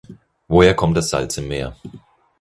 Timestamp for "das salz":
0.97-1.37